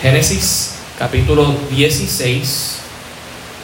[0.00, 2.76] Génesis capítulo 16,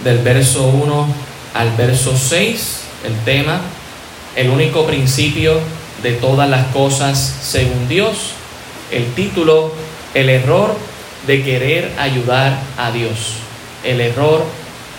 [0.03, 1.07] del verso 1
[1.55, 3.61] al verso 6, el tema,
[4.35, 5.61] el único principio
[6.03, 8.33] de todas las cosas según Dios,
[8.91, 9.73] el título,
[10.15, 10.77] el error
[11.29, 13.35] de querer ayudar a Dios,
[13.85, 14.45] el error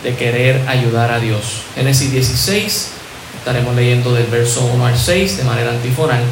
[0.03, 1.63] de querer ayudar a Dios.
[1.75, 2.91] Génesis 16,
[3.39, 6.23] estaremos leyendo del verso 1 al 6 de manera antifonal,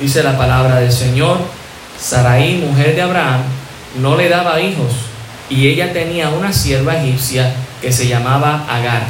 [0.00, 1.38] dice la palabra del Señor,
[2.00, 3.42] Saraí, mujer de Abraham,
[4.00, 4.92] no le daba hijos
[5.48, 9.02] y ella tenía una sierva egipcia que se llamaba Agar.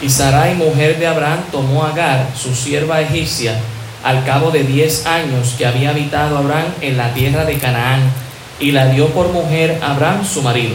[0.00, 3.58] Y Sarai, mujer de Abraham, tomó Agar, su sierva egipcia,
[4.04, 8.02] al cabo de diez años que había habitado Abraham en la tierra de Canaán,
[8.60, 10.74] y la dio por mujer a Abraham, su marido.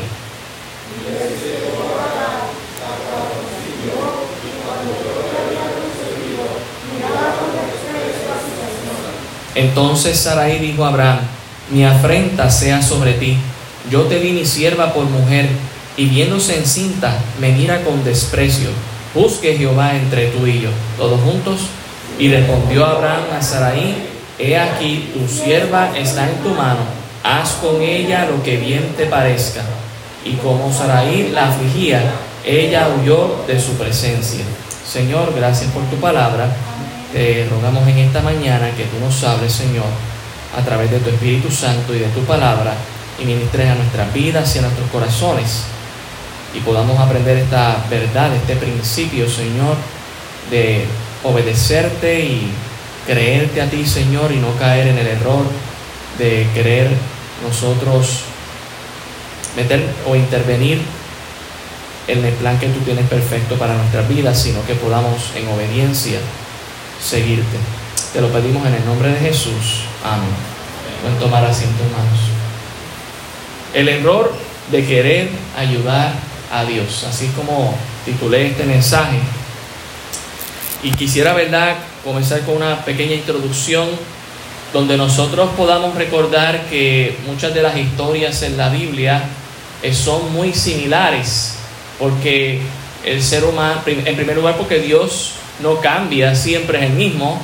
[9.56, 11.20] Entonces Sarai dijo a Abraham,
[11.70, 13.38] mi afrenta sea sobre ti,
[13.92, 15.48] yo te di mi sierva por mujer,
[15.96, 18.70] y viéndose encinta, me mira con desprecio.
[19.14, 21.62] Busque Jehová entre tú y yo, todos juntos.
[22.18, 23.96] Y respondió Abraham a Sarai,
[24.40, 26.82] he aquí, tu sierva está en tu mano,
[27.24, 29.62] haz con ella lo que bien te parezca.
[30.26, 32.02] Y como Sarai la afligía,
[32.46, 34.44] ella huyó de su presencia.
[34.88, 36.48] Señor, gracias por tu palabra.
[37.12, 39.86] Te rogamos en esta mañana que tú nos hables, Señor,
[40.58, 42.74] a través de tu Espíritu Santo y de tu palabra,
[43.22, 45.64] y ministres a nuestras vidas y a nuestros corazones,
[46.56, 49.76] y podamos aprender esta verdad, este principio, Señor,
[50.50, 50.86] de
[51.24, 52.52] obedecerte y
[53.06, 55.46] creerte a ti, Señor, y no caer en el error
[56.18, 56.90] de querer
[57.42, 58.22] nosotros
[59.56, 60.82] meter o intervenir
[62.08, 66.20] en el plan que tú tienes perfecto para nuestras vidas, sino que podamos en obediencia
[67.02, 67.58] seguirte.
[68.12, 69.86] Te lo pedimos en el nombre de Jesús.
[70.04, 70.30] Amén.
[71.02, 72.20] Pueden tomar asiento, hermanos.
[73.74, 74.34] El error
[74.72, 76.14] de querer ayudar
[76.52, 79.18] a Dios, así como titulé este mensaje.
[80.84, 83.88] Y quisiera, ¿verdad?, comenzar con una pequeña introducción
[84.74, 89.24] donde nosotros podamos recordar que muchas de las historias en la Biblia
[89.84, 91.56] eh, son muy similares,
[92.00, 92.60] porque
[93.06, 97.40] el ser humano, en primer lugar, porque Dios no cambia, siempre es el mismo,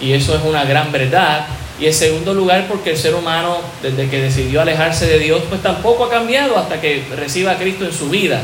[0.00, 1.46] y eso es una gran verdad.
[1.80, 5.62] Y en segundo lugar, porque el ser humano, desde que decidió alejarse de Dios, pues
[5.62, 8.42] tampoco ha cambiado hasta que reciba a Cristo en su vida.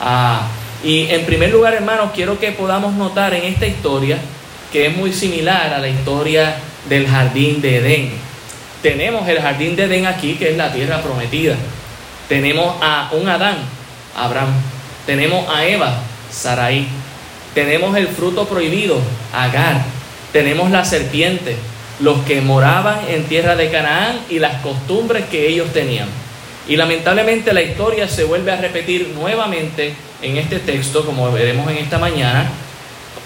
[0.00, 0.48] Ah,
[0.82, 4.18] y en primer lugar, hermanos, quiero que podamos notar en esta historia
[4.72, 6.56] que es muy similar a la historia
[6.88, 8.10] del jardín de Edén.
[8.82, 11.56] Tenemos el jardín de Edén aquí, que es la tierra prometida.
[12.28, 13.56] Tenemos a un Adán,
[14.16, 14.52] Abraham.
[15.06, 16.00] Tenemos a Eva,
[16.30, 16.86] Sarai.
[17.54, 19.00] Tenemos el fruto prohibido,
[19.32, 19.82] Agar.
[20.32, 21.56] Tenemos la serpiente,
[22.00, 26.08] los que moraban en tierra de Canaán y las costumbres que ellos tenían.
[26.68, 31.78] Y lamentablemente la historia se vuelve a repetir nuevamente en este texto, como veremos en
[31.78, 32.50] esta mañana.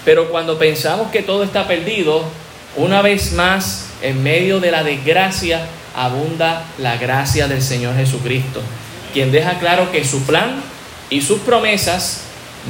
[0.05, 2.23] Pero cuando pensamos que todo está perdido,
[2.75, 8.61] una vez más, en medio de la desgracia, abunda la gracia del Señor Jesucristo,
[9.13, 10.61] quien deja claro que su plan
[11.09, 12.21] y sus promesas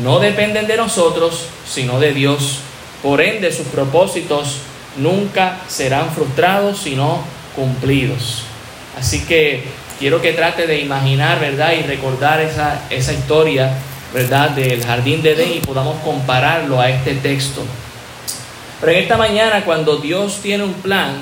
[0.03, 2.59] no dependen de nosotros, sino de Dios.
[3.01, 4.57] Por ende, sus propósitos
[4.97, 7.23] nunca serán frustrados, sino
[7.55, 8.43] cumplidos.
[8.99, 9.63] Así que
[9.99, 11.73] quiero que trate de imaginar, ¿verdad?
[11.73, 13.73] Y recordar esa, esa historia,
[14.13, 14.51] ¿verdad?
[14.51, 17.63] Del jardín de Edén y podamos compararlo a este texto.
[18.79, 21.13] Pero en esta mañana, cuando Dios tiene un plan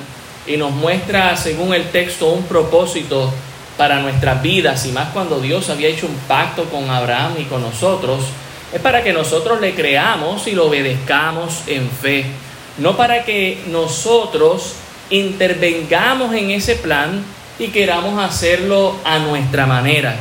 [0.48, 3.32] y nos muestra, según el texto, un propósito
[3.78, 7.62] para nuestras vidas, y más cuando Dios había hecho un pacto con Abraham y con
[7.62, 8.26] nosotros,
[8.74, 12.26] es para que nosotros le creamos y lo obedezcamos en fe,
[12.78, 14.76] no para que nosotros
[15.10, 17.24] intervengamos en ese plan
[17.60, 20.16] y queramos hacerlo a nuestra manera.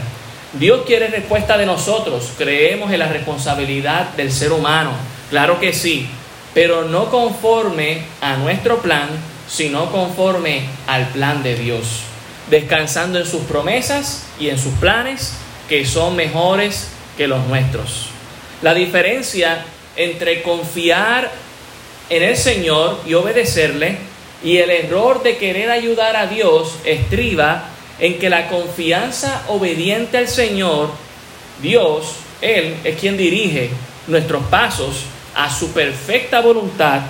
[0.53, 4.91] Dios quiere respuesta de nosotros, creemos en la responsabilidad del ser humano,
[5.31, 6.09] claro que sí,
[6.55, 9.09] pero no conforme a nuestro plan,
[9.49, 12.03] sino conforme al plan de Dios,
[12.51, 15.35] descansando en sus promesas y en sus planes
[15.69, 18.09] que son mejores que los nuestros.
[18.63, 19.65] La diferencia
[19.97, 21.31] entre confiar
[22.09, 23.99] en el Señor y obedecerle
[24.43, 27.69] y el error de querer ayudar a Dios estriba
[27.99, 30.91] en que la confianza obediente al Señor,
[31.63, 33.71] Dios, Él es quien dirige
[34.07, 37.01] nuestros pasos a su perfecta voluntad,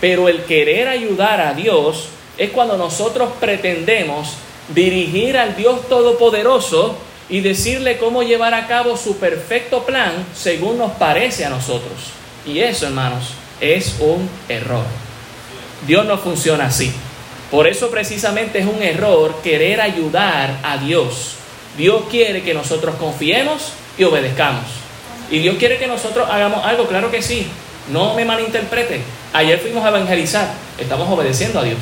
[0.00, 4.34] pero el querer ayudar a Dios es cuando nosotros pretendemos
[4.74, 6.96] dirigir al Dios Todopoderoso
[7.28, 12.10] y decirle cómo llevar a cabo su perfecto plan según nos parece a nosotros.
[12.46, 13.30] Y eso, hermanos,
[13.60, 14.84] es un error.
[15.86, 16.92] Dios no funciona así.
[17.50, 21.34] Por eso precisamente es un error querer ayudar a Dios.
[21.76, 24.64] Dios quiere que nosotros confiemos y obedezcamos.
[25.30, 27.46] Y Dios quiere que nosotros hagamos algo, claro que sí.
[27.92, 29.02] No me malinterprete.
[29.32, 31.78] Ayer fuimos a evangelizar, estamos obedeciendo a Dios.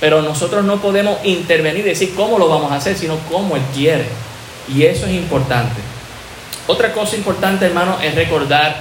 [0.00, 3.62] Pero nosotros no podemos intervenir y decir cómo lo vamos a hacer, sino cómo Él
[3.74, 4.06] quiere.
[4.72, 5.80] Y eso es importante.
[6.66, 8.76] Otra cosa importante, hermano, es recordar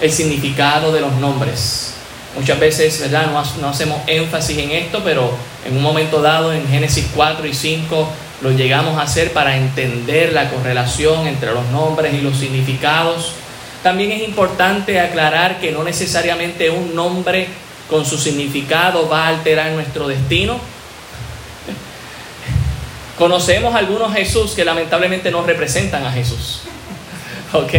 [0.00, 1.94] el significado de los nombres.
[2.36, 3.26] Muchas veces, ¿verdad?
[3.26, 5.32] No, no, hacemos énfasis en esto, pero
[5.64, 8.08] en un momento dado, en Génesis 4 y 5,
[8.42, 13.34] lo llegamos a hacer para entender la correlación entre los nombres y los significados.
[13.82, 17.48] También es importante aclarar que no necesariamente un nombre
[17.90, 20.58] con su significado va a alterar nuestro destino.
[23.18, 26.62] Conocemos algunos Jesús que lamentablemente no representan a Jesús.
[27.52, 27.72] ¿Ok?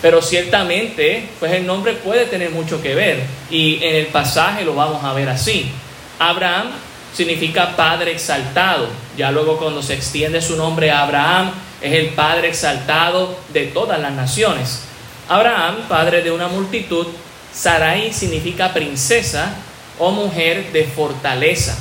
[0.00, 3.24] Pero ciertamente, pues el nombre puede tener mucho que ver.
[3.50, 5.70] Y en el pasaje lo vamos a ver así.
[6.18, 6.70] Abraham
[7.12, 8.88] significa padre exaltado.
[9.16, 13.98] Ya luego cuando se extiende su nombre a Abraham, es el padre exaltado de todas
[13.98, 14.82] las naciones.
[15.28, 17.06] Abraham, padre de una multitud,
[17.52, 19.54] Sarai significa princesa
[19.98, 21.76] o mujer de fortaleza.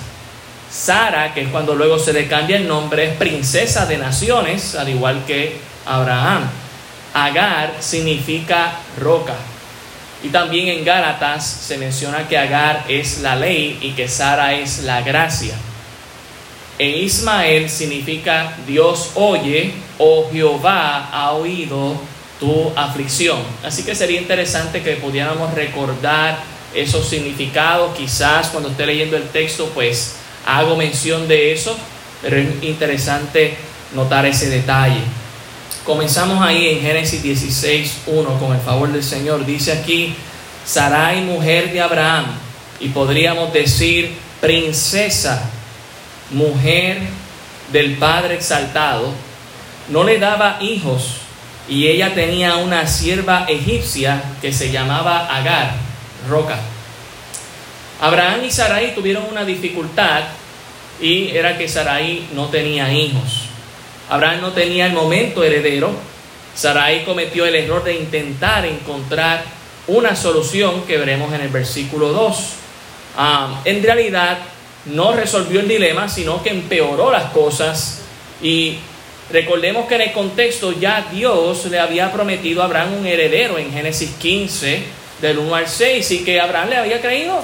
[0.69, 4.89] Sara, que es cuando luego se le cambia el nombre, es princesa de naciones, al
[4.89, 6.49] igual que Abraham.
[7.13, 9.35] Agar significa roca.
[10.23, 14.79] Y también en Gálatas se menciona que Agar es la ley y que Sara es
[14.79, 15.53] la gracia.
[16.79, 21.95] En Ismael significa Dios oye o Jehová ha oído
[22.39, 23.39] tu aflicción.
[23.63, 26.39] Así que sería interesante que pudiéramos recordar
[26.73, 27.97] esos significados.
[27.97, 31.77] Quizás cuando esté leyendo el texto, pues hago mención de eso,
[32.21, 33.57] pero es interesante
[33.93, 35.01] notar ese detalle.
[35.85, 39.45] Comenzamos ahí en Génesis 16, 1, con el favor del Señor.
[39.45, 40.13] Dice aquí,
[40.65, 42.25] Sarai, mujer de Abraham,
[42.79, 45.49] y podríamos decir princesa,
[46.31, 46.99] mujer
[47.71, 49.13] del Padre exaltado,
[49.89, 51.26] no le daba hijos
[51.69, 55.73] y ella tenía una sierva egipcia que se llamaba Agar,
[56.29, 56.57] roca.
[57.99, 60.23] Abraham y Sarai tuvieron una dificultad
[61.01, 63.47] y era que Sarai no tenía hijos.
[64.09, 65.91] Abraham no tenía el momento heredero.
[66.55, 69.43] Sarai cometió el error de intentar encontrar
[69.87, 72.37] una solución que veremos en el versículo 2.
[73.17, 74.39] Ah, en realidad
[74.85, 78.01] no resolvió el dilema, sino que empeoró las cosas
[78.41, 78.77] y
[79.29, 83.73] Recordemos que en el contexto ya Dios le había prometido a Abraham un heredero en
[83.73, 84.83] Génesis 15,
[85.21, 87.43] del 1 al 6, y que Abraham le había creído,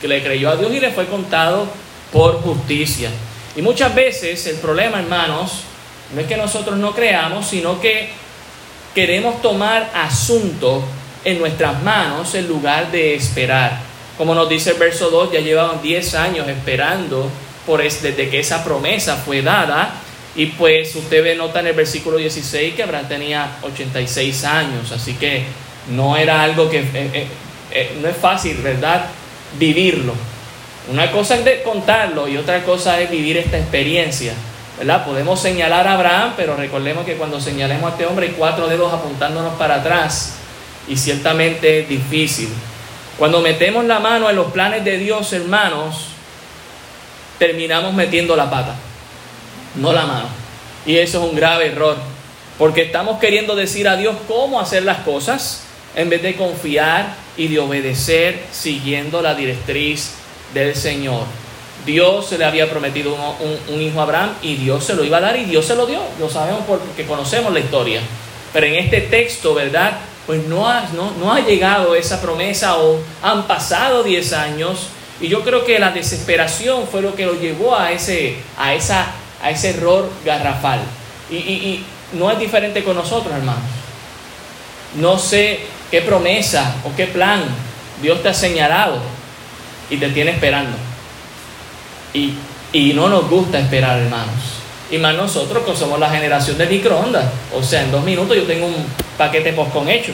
[0.00, 1.66] que le creyó a Dios y le fue contado
[2.12, 3.10] por justicia.
[3.56, 5.62] Y muchas veces el problema, hermanos,
[6.14, 8.10] no es que nosotros no creamos, sino que
[8.94, 10.84] queremos tomar asunto
[11.24, 13.80] en nuestras manos en lugar de esperar.
[14.16, 17.28] Como nos dice el verso 2, ya llevaban 10 años esperando
[17.66, 20.03] por desde que esa promesa fue dada
[20.36, 25.14] y pues usted ve, nota en el versículo 16 que Abraham tenía 86 años, así
[25.14, 25.44] que
[25.90, 27.26] no era algo que, eh, eh,
[27.70, 29.06] eh, no es fácil, ¿verdad?
[29.58, 30.14] Vivirlo.
[30.90, 34.34] Una cosa es de contarlo y otra cosa es vivir esta experiencia,
[34.78, 35.06] ¿verdad?
[35.06, 38.92] Podemos señalar a Abraham, pero recordemos que cuando señalemos a este hombre hay cuatro dedos
[38.92, 40.34] apuntándonos para atrás
[40.88, 42.48] y ciertamente es difícil.
[43.18, 46.08] Cuando metemos la mano en los planes de Dios, hermanos,
[47.38, 48.74] terminamos metiendo la pata
[49.74, 50.28] no la mano.
[50.86, 51.96] Y eso es un grave error,
[52.58, 55.62] porque estamos queriendo decir a Dios cómo hacer las cosas
[55.96, 60.12] en vez de confiar y de obedecer siguiendo la directriz
[60.52, 61.24] del Señor.
[61.86, 63.14] Dios se le había prometido
[63.68, 65.86] un, hijo a Abraham y Dios se lo iba a dar y Dios se lo
[65.86, 66.00] dio.
[66.18, 68.00] Lo sabemos porque conocemos la historia.
[68.52, 69.98] Pero en este texto, ¿verdad?
[70.26, 74.88] Pues no ha, no, no ha llegado esa promesa o han pasado 10 años
[75.20, 79.06] y yo creo que la desesperación fue lo que lo llevó a, ese, a esa
[79.44, 80.80] a ese error garrafal.
[81.30, 81.84] Y,
[82.14, 83.62] no es diferente con nosotros, hermanos.
[84.96, 85.60] No sé
[85.90, 87.42] qué promesa o qué plan
[88.00, 88.98] Dios te ha señalado
[89.90, 90.76] y te tiene esperando.
[92.14, 94.34] Y, no nos gusta esperar, hermanos.
[94.90, 97.26] Y más nosotros que somos la generación de microondas.
[97.52, 98.86] O sea, en dos minutos yo tengo un
[99.18, 100.12] paquete con hecho.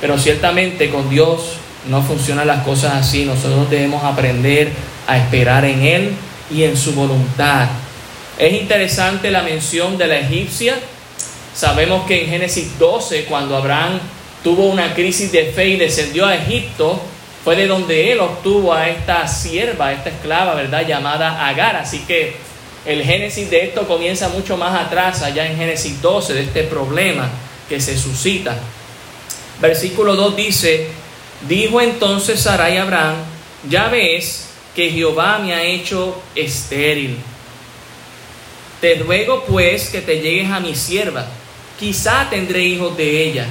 [0.00, 1.56] Pero ciertamente con Dios
[1.88, 3.24] no funcionan las cosas así.
[3.24, 4.72] Nosotros debemos aprender
[5.06, 6.16] a esperar en Él
[6.50, 7.68] y en su voluntad.
[8.38, 10.78] Es interesante la mención de la egipcia.
[11.54, 13.98] Sabemos que en Génesis 12, cuando Abraham
[14.44, 17.00] tuvo una crisis de fe y descendió a Egipto,
[17.44, 20.86] fue de donde él obtuvo a esta sierva, a esta esclava, ¿verdad?
[20.86, 21.76] Llamada Agar.
[21.76, 22.36] Así que
[22.84, 27.28] El génesis de esto comienza mucho más atrás, allá en Génesis 12, de este problema
[27.68, 28.56] que se suscita.
[29.60, 30.86] Versículo 2 dice,
[31.46, 33.16] dijo entonces Sarai a Abraham,
[33.68, 34.47] ya ves
[34.78, 37.18] que Jehová me ha hecho estéril.
[38.80, 41.26] Te ruego pues que te llegues a mi sierva,
[41.76, 43.46] quizá tendré hijos de ella.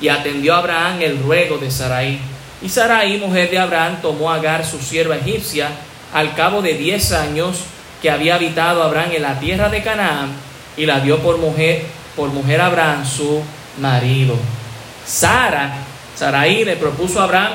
[0.00, 2.18] Y atendió Abraham el ruego de Sarai.
[2.62, 5.68] Y Sarai, mujer de Abraham, tomó a Agar, su sierva egipcia,
[6.14, 7.58] al cabo de diez años
[8.00, 10.30] que había habitado Abraham en la tierra de Canaán,
[10.78, 11.84] y la dio por mujer,
[12.16, 13.42] por mujer Abraham, su
[13.78, 14.34] marido.
[15.04, 15.74] Sara,
[16.16, 17.52] Sarai le propuso a Abraham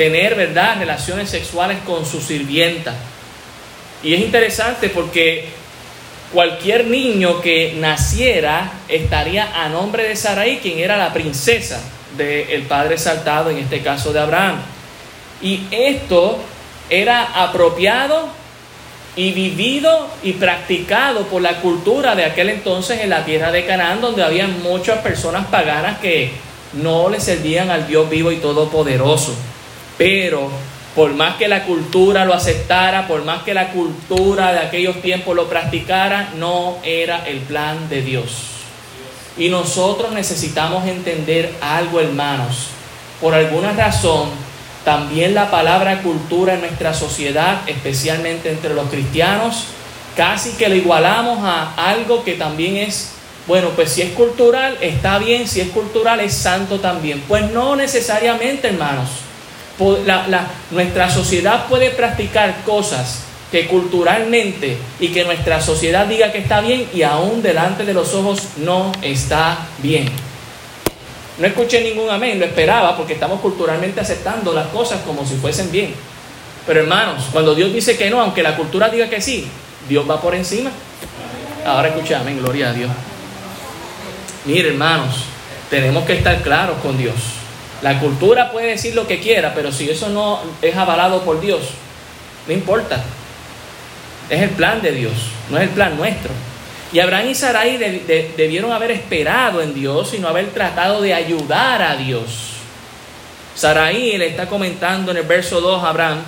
[0.00, 2.94] tener, ¿verdad?, relaciones sexuales con su sirvienta.
[4.02, 5.44] Y es interesante porque
[6.32, 11.82] cualquier niño que naciera estaría a nombre de Sarai, quien era la princesa
[12.16, 14.56] del padre saltado, en este caso de Abraham.
[15.42, 16.38] Y esto
[16.88, 18.30] era apropiado
[19.16, 24.00] y vivido y practicado por la cultura de aquel entonces en la tierra de Canaán,
[24.00, 26.30] donde había muchas personas paganas que
[26.72, 29.36] no le servían al Dios vivo y todopoderoso.
[30.00, 30.48] Pero
[30.96, 35.36] por más que la cultura lo aceptara, por más que la cultura de aquellos tiempos
[35.36, 38.30] lo practicara, no era el plan de Dios.
[39.36, 42.68] Y nosotros necesitamos entender algo, hermanos.
[43.20, 44.30] Por alguna razón,
[44.86, 49.66] también la palabra cultura en nuestra sociedad, especialmente entre los cristianos,
[50.16, 53.12] casi que lo igualamos a algo que también es,
[53.46, 57.22] bueno, pues si es cultural, está bien, si es cultural, es santo también.
[57.28, 59.28] Pues no necesariamente, hermanos
[60.70, 66.88] nuestra sociedad puede practicar cosas que culturalmente y que nuestra sociedad diga que está bien
[66.94, 70.08] y aún delante de los ojos no está bien.
[71.38, 75.72] No escuché ningún amén, lo esperaba porque estamos culturalmente aceptando las cosas como si fuesen
[75.72, 75.94] bien.
[76.66, 79.48] Pero hermanos, cuando Dios dice que no, aunque la cultura diga que sí,
[79.88, 80.70] Dios va por encima.
[81.66, 82.90] Ahora escucha, amén, gloria a Dios.
[84.44, 85.24] Mire hermanos,
[85.70, 87.39] tenemos que estar claros con Dios.
[87.82, 91.60] La cultura puede decir lo que quiera, pero si eso no es avalado por Dios,
[92.46, 93.02] no importa.
[94.28, 95.12] Es el plan de Dios,
[95.48, 96.30] no es el plan nuestro.
[96.92, 97.78] Y Abraham y Sarai
[98.36, 102.50] debieron haber esperado en Dios y no haber tratado de ayudar a Dios.
[103.54, 106.18] Sarai le está comentando en el verso 2 a Abraham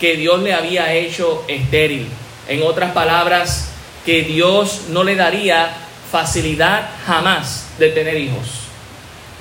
[0.00, 2.08] que Dios le había hecho estéril.
[2.48, 3.70] En otras palabras,
[4.04, 5.70] que Dios no le daría
[6.10, 8.63] facilidad jamás de tener hijos.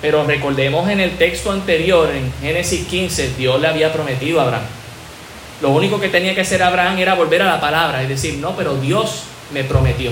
[0.03, 4.65] Pero recordemos en el texto anterior, en Génesis 15, Dios le había prometido a Abraham.
[5.61, 8.53] Lo único que tenía que hacer Abraham era volver a la palabra y decir, no,
[8.53, 10.11] pero Dios me prometió.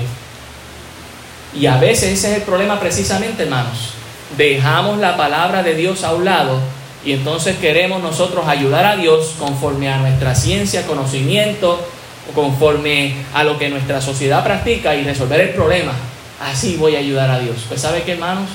[1.53, 3.89] Y a veces ese es el problema precisamente, hermanos.
[4.37, 6.61] Dejamos la palabra de Dios a un lado
[7.03, 11.85] y entonces queremos nosotros ayudar a Dios conforme a nuestra ciencia, conocimiento,
[12.33, 15.91] conforme a lo que nuestra sociedad practica y resolver el problema.
[16.39, 17.65] Así voy a ayudar a Dios.
[17.67, 18.47] Pues ¿sabe qué, hermanos?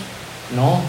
[0.55, 0.81] No,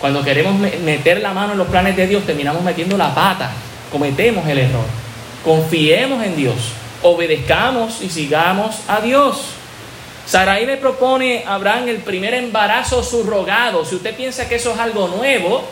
[0.00, 3.50] cuando queremos meter la mano en los planes de Dios, terminamos metiendo la pata,
[3.90, 4.84] cometemos el error.
[5.44, 6.56] Confiemos en Dios,
[7.02, 9.50] obedezcamos y sigamos a Dios.
[10.26, 13.84] Sarai le propone a Abraham el primer embarazo subrogado.
[13.84, 15.64] Si usted piensa que eso es algo nuevo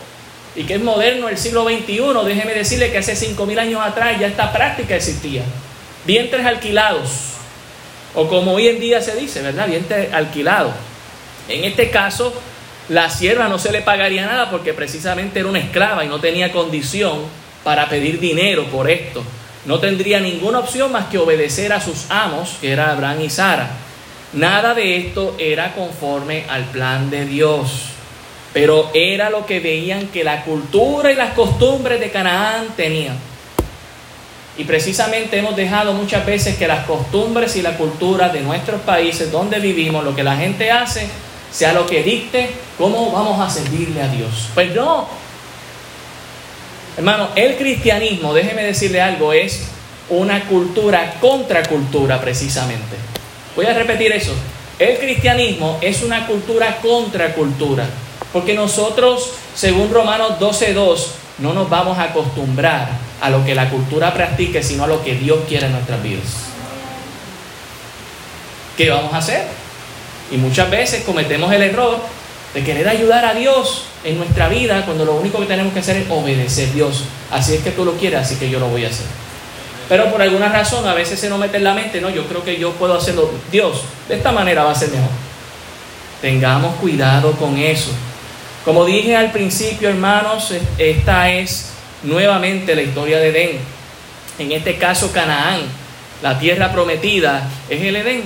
[0.55, 4.27] y que es moderno el siglo XXI, déjeme decirle que hace 5.000 años atrás ya
[4.27, 5.43] esta práctica existía.
[6.05, 7.31] Vientres alquilados,
[8.15, 9.67] o como hoy en día se dice, ¿verdad?
[9.67, 10.73] Vientres alquilados.
[11.49, 12.33] En este caso,
[12.89, 16.51] la sierva no se le pagaría nada porque precisamente era una esclava y no tenía
[16.51, 17.19] condición
[17.63, 19.23] para pedir dinero por esto.
[19.65, 23.71] No tendría ninguna opción más que obedecer a sus amos, que era Abraham y Sara.
[24.33, 27.85] Nada de esto era conforme al plan de Dios,
[28.53, 33.17] pero era lo que veían que la cultura y las costumbres de Canaán tenían.
[34.57, 39.31] Y precisamente hemos dejado muchas veces que las costumbres y la cultura de nuestros países
[39.31, 41.09] donde vivimos, lo que la gente hace,
[41.55, 44.49] sea lo que dicte, cómo vamos a servirle a Dios.
[44.53, 45.07] Pues no.
[46.97, 49.61] Hermano, el cristianismo, déjeme decirle algo, es
[50.09, 52.97] una cultura contra cultura precisamente.
[53.55, 54.33] Voy a repetir eso.
[54.77, 57.85] El cristianismo es una cultura contra cultura.
[58.33, 61.05] Porque nosotros, según Romanos 12.2,
[61.37, 62.89] no nos vamos a acostumbrar
[63.21, 66.25] a lo que la cultura practique, sino a lo que Dios quiere en nuestras vidas.
[68.75, 69.64] ¿Qué vamos a hacer?
[70.31, 71.99] Y muchas veces cometemos el error
[72.53, 75.97] de querer ayudar a Dios en nuestra vida cuando lo único que tenemos que hacer
[75.97, 77.03] es obedecer a Dios.
[77.31, 79.05] Así es que tú lo quieres, así que yo lo voy a hacer.
[79.89, 82.43] Pero por alguna razón a veces se nos mete en la mente, no, yo creo
[82.43, 83.29] que yo puedo hacerlo.
[83.51, 85.09] Dios, de esta manera va a ser mejor.
[86.21, 87.91] Tengamos cuidado con eso.
[88.63, 91.71] Como dije al principio, hermanos, esta es
[92.03, 93.59] nuevamente la historia de Edén.
[94.39, 95.61] En este caso, Canaán
[96.21, 98.23] La tierra prometida es el Edén.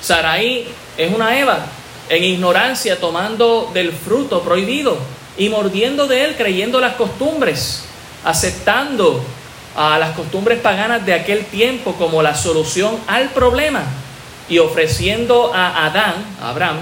[0.00, 0.66] Saraí
[0.96, 1.66] es una Eva,
[2.08, 4.96] en ignorancia tomando del fruto prohibido
[5.38, 7.84] y mordiendo de él, creyendo las costumbres,
[8.24, 9.22] aceptando
[9.76, 13.84] a las costumbres paganas de aquel tiempo como la solución al problema
[14.48, 16.80] y ofreciendo a Adán, a Abraham,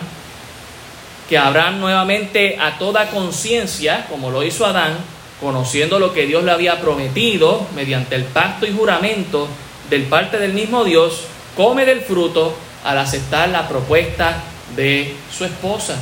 [1.28, 4.96] que Abraham nuevamente a toda conciencia, como lo hizo Adán,
[5.40, 9.46] conociendo lo que Dios le había prometido mediante el pacto y juramento
[9.90, 12.54] del parte del mismo Dios, come del fruto
[12.84, 14.42] al aceptar la propuesta
[14.76, 15.96] de su esposa.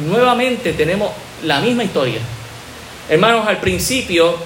[0.00, 1.10] Nuevamente tenemos
[1.44, 2.20] la misma historia.
[3.08, 4.36] Hermanos, al principio,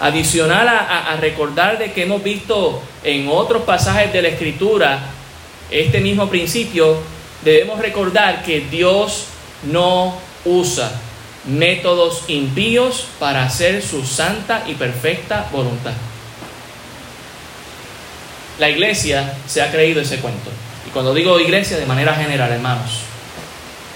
[0.00, 5.00] adicional a, recordar de que hemos visto en otros pasajes de la Escritura
[5.70, 6.98] este mismo principio,
[7.42, 9.26] debemos recordar que Dios
[9.64, 10.90] no usa
[11.46, 15.92] métodos impíos para hacer su santa y perfecta voluntad.
[18.58, 20.50] La iglesia se ha creído ese cuento.
[20.86, 23.00] Y cuando digo iglesia, de manera general, hermanos,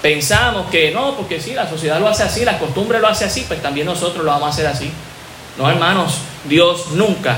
[0.02, 3.44] pensamos que no, porque si la sociedad lo hace así, la costumbre lo hace así,
[3.46, 4.90] pues también nosotros lo vamos a hacer así.
[5.56, 7.36] No, hermanos, Dios nunca,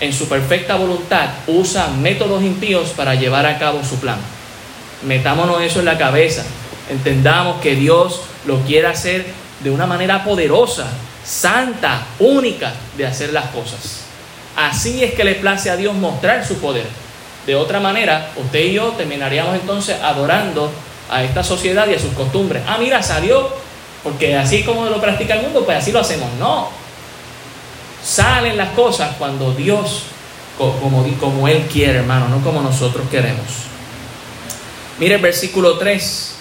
[0.00, 4.18] en su perfecta voluntad, usa métodos impíos para llevar a cabo su plan.
[5.02, 6.44] Metámonos eso en la cabeza.
[6.90, 9.26] Entendamos que Dios lo quiere hacer
[9.60, 10.86] de una manera poderosa,
[11.24, 14.02] santa, única de hacer las cosas.
[14.56, 16.86] Así es que le place a Dios mostrar su poder.
[17.48, 20.70] De otra manera, usted y yo terminaríamos entonces adorando
[21.08, 22.62] a esta sociedad y a sus costumbres.
[22.66, 23.48] Ah, mira, salió,
[24.02, 26.28] porque así como lo practica el mundo, pues así lo hacemos.
[26.38, 26.68] No.
[28.04, 30.02] Salen las cosas cuando Dios,
[30.58, 33.46] como, Él quiere, hermano, no como nosotros queremos.
[34.98, 36.34] Mire el versículo 3.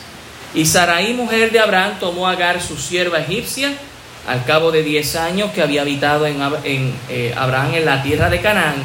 [0.55, 3.71] Y Saraí, mujer de Abraham, tomó a Agar, su sierva egipcia,
[4.27, 8.41] al cabo de diez años que había habitado en, eh, Abraham en la tierra de
[8.41, 8.83] Canaán,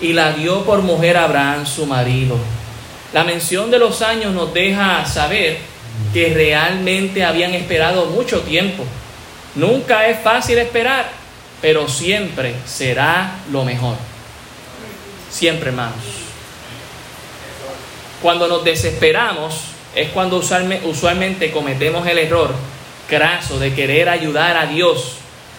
[0.00, 2.36] y la dio por mujer a Abraham, su marido.
[3.12, 5.58] La mención de los años nos deja saber
[6.12, 8.84] que realmente habían esperado mucho tiempo.
[9.54, 11.10] Nunca es fácil esperar,
[11.60, 13.96] pero siempre será lo mejor.
[15.30, 15.94] Siempre, hermanos.
[18.22, 19.62] Cuando nos desesperamos
[19.94, 22.54] es cuando usualmente cometemos el error
[23.08, 25.16] craso de querer ayudar a Dios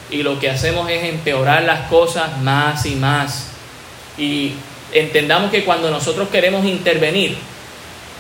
[0.10, 3.51] y lo que hacemos es empeorar las cosas más y más.
[4.22, 4.54] Y
[4.94, 7.36] entendamos que cuando nosotros queremos intervenir,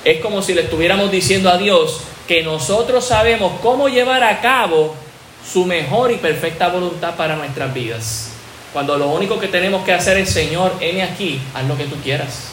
[0.03, 4.95] es como si le estuviéramos diciendo a Dios que nosotros sabemos cómo llevar a cabo
[5.47, 8.31] su mejor y perfecta voluntad para nuestras vidas.
[8.73, 11.97] Cuando lo único que tenemos que hacer es, Señor, heme aquí, haz lo que tú
[11.97, 12.47] quieras.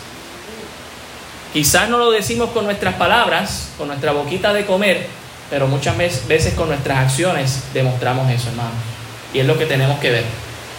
[1.54, 5.06] Quizás no lo decimos con nuestras palabras, con nuestra boquita de comer,
[5.48, 8.74] pero muchas veces con nuestras acciones demostramos eso, hermanos.
[9.32, 10.24] Y es lo que tenemos que ver.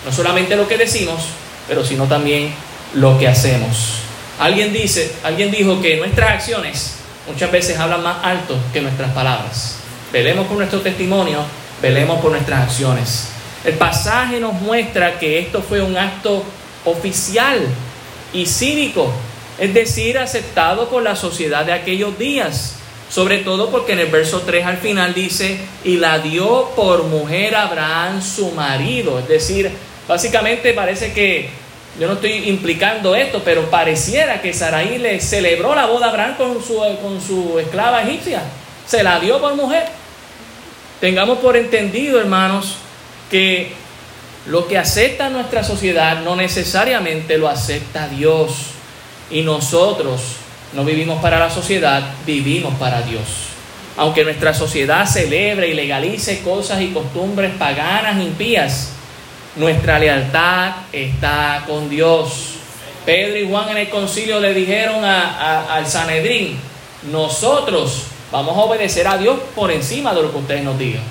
[0.05, 1.29] No solamente lo que decimos,
[1.69, 2.51] pero sino también
[2.95, 3.99] lo que hacemos.
[4.39, 6.95] Alguien dice, alguien dijo que nuestras acciones
[7.27, 9.75] muchas veces hablan más alto que nuestras palabras.
[10.11, 11.45] Velemos por nuestro testimonio,
[11.81, 13.27] velemos por nuestras acciones.
[13.63, 16.43] El pasaje nos muestra que esto fue un acto
[16.85, 17.59] oficial
[18.33, 19.11] y cívico,
[19.59, 22.75] es decir, aceptado por la sociedad de aquellos días.
[23.09, 27.55] Sobre todo porque en el verso 3 al final dice, y la dio por mujer
[27.55, 29.19] Abraham su marido.
[29.19, 29.71] Es decir,
[30.09, 31.49] básicamente parece que,
[31.99, 36.35] yo no estoy implicando esto, pero pareciera que Saraí le celebró la boda a Abraham
[36.35, 38.41] con su, con su esclava egipcia.
[38.87, 39.85] Se la dio por mujer.
[40.99, 42.77] Tengamos por entendido, hermanos,
[43.29, 43.71] que
[44.47, 48.71] lo que acepta nuestra sociedad no necesariamente lo acepta Dios.
[49.29, 50.21] Y nosotros
[50.73, 53.23] no vivimos para la sociedad, vivimos para Dios.
[53.95, 58.93] Aunque nuestra sociedad celebre y legalice cosas y costumbres paganas, impías,
[59.55, 62.55] nuestra lealtad está con Dios.
[63.05, 66.59] Pedro y Juan en el concilio le dijeron al Sanedrín,
[67.11, 71.03] nosotros vamos a obedecer a Dios por encima de lo que ustedes nos digan.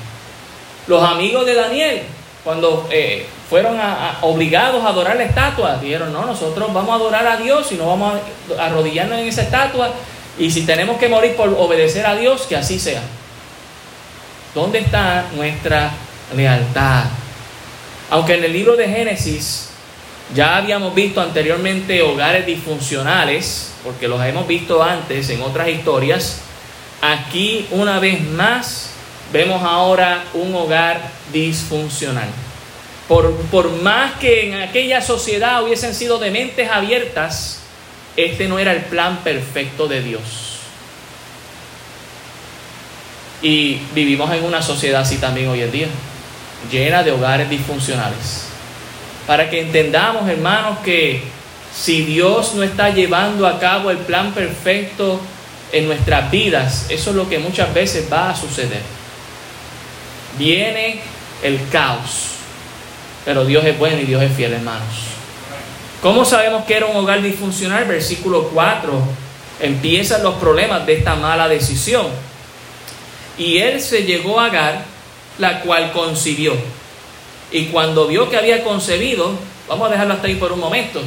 [0.86, 2.02] Los amigos de Daniel
[2.44, 3.78] cuando eh, fueron
[4.22, 7.86] obligados a adorar la estatua, dijeron, no, nosotros vamos a adorar a Dios y no
[7.86, 8.20] vamos
[8.58, 9.90] a arrodillarnos en esa estatua
[10.38, 13.02] y si tenemos que morir por obedecer a Dios, que así sea.
[14.54, 15.90] ¿Dónde está nuestra
[16.34, 17.04] lealtad?
[18.10, 19.68] Aunque en el libro de Génesis
[20.34, 26.40] ya habíamos visto anteriormente hogares disfuncionales, porque los hemos visto antes en otras historias,
[27.00, 28.90] aquí una vez más
[29.32, 31.00] vemos ahora un hogar
[31.32, 32.28] disfuncional.
[33.08, 37.60] Por, por, más que en aquella sociedad hubiesen sido de mentes abiertas,
[38.16, 40.58] este no era el plan perfecto de Dios.
[43.40, 45.88] Y vivimos en una sociedad así también hoy en día,
[46.70, 48.46] llena de hogares disfuncionales.
[49.26, 51.22] Para que entendamos, hermanos, que
[51.74, 55.20] si Dios no está llevando a cabo el plan perfecto
[55.72, 58.82] en nuestras vidas, eso es lo que muchas veces va a suceder.
[60.38, 61.00] Viene
[61.42, 62.30] el caos,
[63.24, 64.88] pero Dios es bueno y Dios es fiel, hermanos.
[66.02, 67.84] ¿Cómo sabemos que era un hogar disfuncional?
[67.84, 69.28] Versículo 4
[69.60, 72.06] empiezan los problemas de esta mala decisión.
[73.36, 74.84] Y él se llegó a Agar,
[75.38, 76.54] la cual concibió.
[77.50, 79.32] Y cuando vio que había concebido,
[79.68, 81.00] vamos a dejarlo hasta ahí por un momento,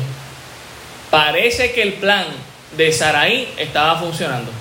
[1.10, 2.26] parece que el plan
[2.78, 4.52] de Saraí estaba funcionando.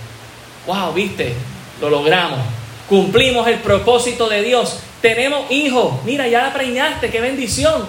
[0.66, 0.92] ¡Wow!
[0.92, 1.34] ¿Viste?
[1.80, 2.40] Lo logramos.
[2.88, 4.80] Cumplimos el propósito de Dios.
[5.00, 6.02] Tenemos hijos.
[6.04, 7.10] Mira, ya la preñaste.
[7.10, 7.88] ¡Qué bendición!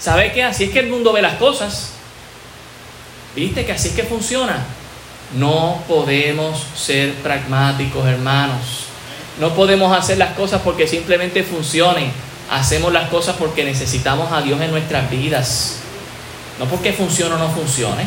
[0.00, 0.42] ¿Sabe qué?
[0.44, 1.92] Así es que el mundo ve las cosas.
[3.34, 4.64] ¿Viste que así es que funciona?
[5.36, 8.83] No podemos ser pragmáticos, hermanos.
[9.40, 12.10] No podemos hacer las cosas porque simplemente funcionen.
[12.50, 15.76] Hacemos las cosas porque necesitamos a Dios en nuestras vidas.
[16.58, 18.04] No porque funcione o no funcione.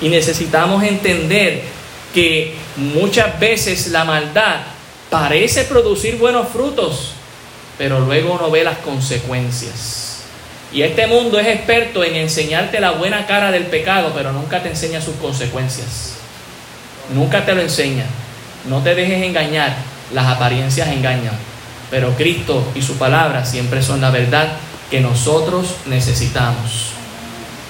[0.00, 1.62] Y necesitamos entender
[2.12, 4.60] que muchas veces la maldad
[5.10, 7.12] parece producir buenos frutos,
[7.78, 10.22] pero luego uno ve las consecuencias.
[10.72, 14.70] Y este mundo es experto en enseñarte la buena cara del pecado, pero nunca te
[14.70, 16.14] enseña sus consecuencias.
[17.14, 18.06] Nunca te lo enseña.
[18.68, 19.76] No te dejes engañar.
[20.12, 21.34] Las apariencias engañan.
[21.90, 24.48] Pero Cristo y su palabra siempre son la verdad
[24.90, 26.90] que nosotros necesitamos.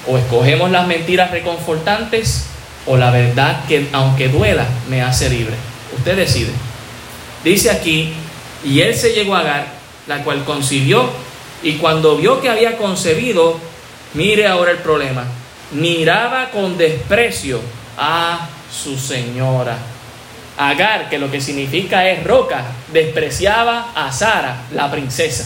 [0.07, 2.45] O escogemos las mentiras reconfortantes
[2.85, 5.55] o la verdad que aunque duela me hace libre.
[5.97, 6.51] Usted decide.
[7.43, 8.13] Dice aquí,
[8.63, 9.67] y él se llegó a Agar,
[10.07, 11.09] la cual concibió,
[11.61, 13.57] y cuando vio que había concebido,
[14.13, 15.25] mire ahora el problema,
[15.71, 17.59] miraba con desprecio
[17.97, 19.77] a su señora.
[20.57, 25.45] Agar, que lo que significa es roca, despreciaba a Sara, la princesa.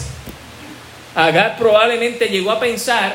[1.14, 3.14] Agar probablemente llegó a pensar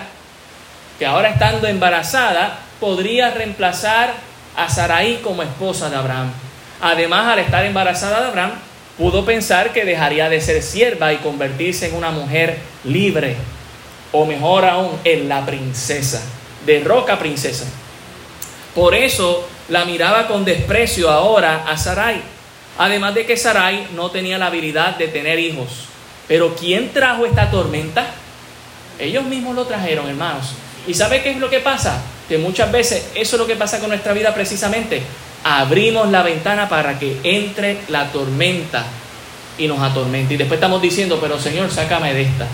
[0.97, 4.13] que ahora estando embarazada podría reemplazar
[4.55, 6.31] a Sarai como esposa de Abraham.
[6.81, 8.51] Además, al estar embarazada de Abraham,
[8.97, 13.35] pudo pensar que dejaría de ser sierva y convertirse en una mujer libre,
[14.11, 16.21] o mejor aún, en la princesa,
[16.65, 17.65] de roca princesa.
[18.75, 22.21] Por eso la miraba con desprecio ahora a Sarai.
[22.77, 25.85] Además de que Sarai no tenía la habilidad de tener hijos.
[26.27, 28.07] Pero ¿quién trajo esta tormenta?
[28.99, 30.53] Ellos mismos lo trajeron, hermanos.
[30.87, 32.01] ¿Y sabe qué es lo que pasa?
[32.27, 35.01] Que muchas veces eso es lo que pasa con nuestra vida precisamente.
[35.43, 38.85] Abrimos la ventana para que entre la tormenta
[39.57, 40.33] y nos atormente.
[40.33, 42.47] Y después estamos diciendo, pero Señor, sácame de esta.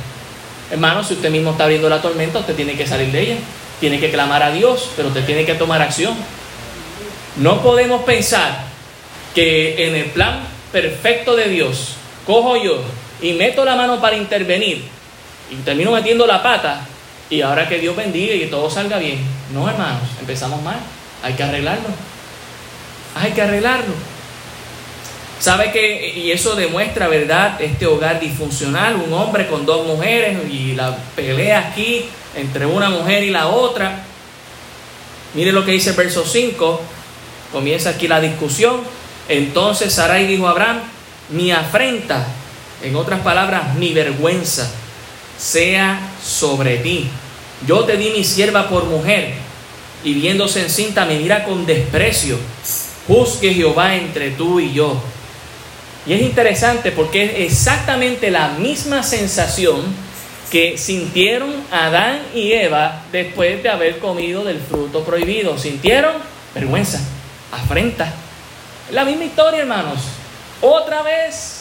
[0.72, 3.36] Hermano, si usted mismo está abriendo la tormenta, usted tiene que salir de ella.
[3.80, 6.16] Tiene que clamar a Dios, pero usted tiene que tomar acción.
[7.40, 8.66] No podemos pensar
[9.34, 10.42] que en el plan
[10.74, 12.82] perfecto de Dios, cojo yo
[13.22, 14.84] y meto la mano para intervenir
[15.50, 16.86] y termino metiendo la pata
[17.30, 19.20] y ahora que Dios bendiga y que todo salga bien.
[19.54, 20.80] No, hermanos, empezamos mal.
[21.24, 21.88] Hay que arreglarlo.
[23.16, 23.94] Hay que arreglarlo.
[25.40, 27.62] ¿Sabe que Y eso demuestra, ¿verdad?
[27.62, 33.24] Este hogar disfuncional, un hombre con dos mujeres y la pelea aquí entre una mujer
[33.24, 34.04] y la otra.
[35.36, 36.82] Mire lo que dice el verso 5.
[37.52, 38.82] Comienza aquí la discusión.
[39.28, 40.80] Entonces Sarai dijo a Abraham,
[41.30, 42.26] mi afrenta,
[42.84, 44.70] en otras palabras, mi vergüenza
[45.38, 47.08] sea sobre ti.
[47.68, 49.34] Yo te di mi sierva por mujer,
[50.04, 52.38] y viéndose encinta me mira con desprecio.
[53.08, 55.02] Juzgue Jehová entre tú y yo.
[56.06, 59.82] Y es interesante porque es exactamente la misma sensación
[60.50, 65.58] que sintieron Adán y Eva después de haber comido del fruto prohibido.
[65.58, 66.14] Sintieron
[66.56, 67.00] vergüenza,
[67.52, 68.14] afrenta.
[68.92, 70.00] la misma historia, hermanos.
[70.62, 71.60] Otra vez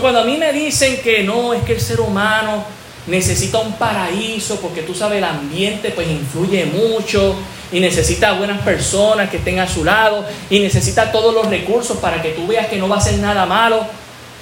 [0.00, 2.64] cuando a mí me dicen que no, es que el ser humano
[3.06, 7.36] necesita un paraíso porque tú sabes el ambiente pues influye mucho
[7.70, 12.22] y necesita buenas personas que estén a su lado y necesita todos los recursos para
[12.22, 13.84] que tú veas que no va a ser nada malo.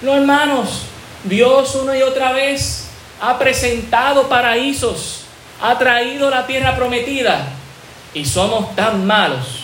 [0.02, 0.82] No, hermanos,
[1.24, 2.88] Dios una y otra vez
[3.20, 5.22] ha presentado paraísos,
[5.60, 7.48] ha traído la tierra prometida
[8.14, 9.61] y somos tan malos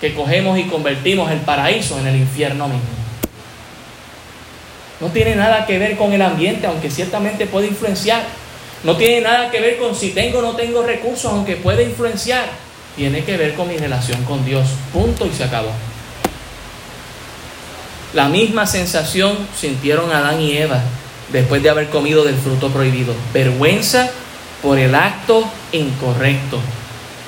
[0.00, 2.82] que cogemos y convertimos el paraíso en el infierno mismo.
[5.00, 8.22] No tiene nada que ver con el ambiente, aunque ciertamente puede influenciar.
[8.84, 12.44] No tiene nada que ver con si tengo o no tengo recursos, aunque puede influenciar.
[12.96, 14.68] Tiene que ver con mi relación con Dios.
[14.92, 15.70] Punto y se acabó.
[18.12, 20.80] La misma sensación sintieron Adán y Eva
[21.32, 23.14] después de haber comido del fruto prohibido.
[23.32, 24.10] Vergüenza
[24.62, 26.58] por el acto incorrecto.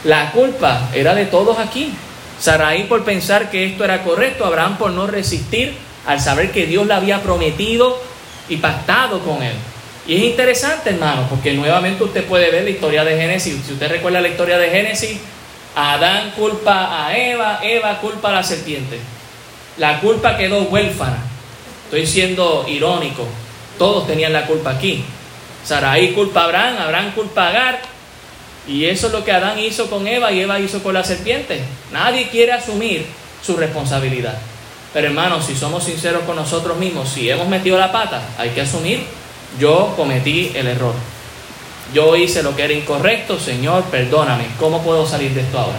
[0.05, 1.95] La culpa era de todos aquí.
[2.43, 5.75] Saraí por pensar que esto era correcto, Abraham por no resistir
[6.09, 8.03] al saber que Dios le había prometido
[8.49, 9.55] y pactado con él.
[10.09, 13.55] Y es interesante, hermano, porque nuevamente usted puede ver la historia de Génesis.
[13.65, 15.21] Si usted recuerda la historia de Génesis,
[15.77, 18.99] Adán culpa a Eva, Eva culpa a la serpiente.
[19.77, 21.19] La culpa quedó huérfana.
[21.85, 23.25] Estoy siendo irónico.
[23.79, 25.05] Todos tenían la culpa aquí.
[25.65, 27.92] Saraí culpa a Abraham, Abraham culpa a Agar.
[28.67, 31.61] Y eso es lo que Adán hizo con Eva y Eva hizo con la serpiente.
[31.93, 33.07] Nadie quiere asumir
[33.45, 34.39] su responsabilidad.
[34.93, 38.61] Pero hermanos, si somos sinceros con nosotros mismos, si hemos metido la pata, hay que
[38.61, 39.05] asumir,
[39.59, 40.95] yo cometí el error.
[41.93, 44.47] Yo hice lo que era incorrecto, Señor, perdóname.
[44.59, 45.79] ¿Cómo puedo salir de esto ahora?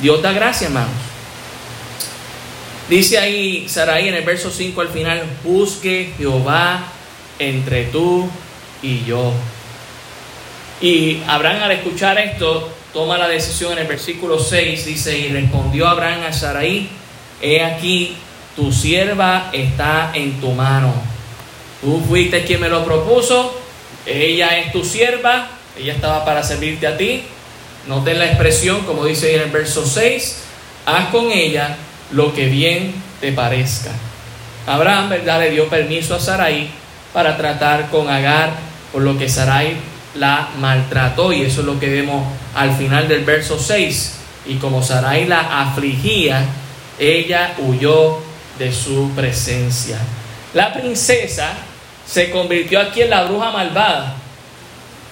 [0.00, 0.90] Dios da gracia, hermanos.
[2.88, 6.82] Dice ahí Saraí en el verso 5 al final, busque Jehová
[7.38, 8.28] entre tú
[8.82, 9.32] y yo.
[10.80, 15.86] Y Abraham al escuchar esto, toma la decisión en el versículo 6, dice, y respondió
[15.86, 16.88] Abraham a Saraí,
[17.42, 18.16] he aquí,
[18.56, 20.92] tu sierva está en tu mano.
[21.80, 23.60] Tú fuiste quien me lo propuso,
[24.06, 27.22] ella es tu sierva, ella estaba para servirte a ti.
[27.86, 30.42] Noten la expresión, como dice en el verso 6,
[30.86, 31.76] haz con ella
[32.12, 33.90] lo que bien te parezca.
[34.66, 36.68] Abraham, ¿verdad?, le dio permiso a Sarai
[37.12, 38.54] para tratar con Agar,
[38.92, 39.76] por lo que Sarai
[40.14, 44.16] la maltrató, y eso es lo que vemos al final del verso 6.
[44.46, 46.44] Y como Sarai la afligía,
[46.98, 48.18] ella huyó
[48.58, 49.98] de su presencia.
[50.54, 51.52] La princesa
[52.06, 54.16] se convirtió aquí en la bruja malvada,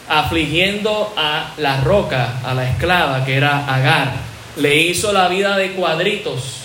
[0.08, 4.12] afligiendo a la roca, a la esclava que era Agar.
[4.56, 6.62] Le hizo la vida de cuadritos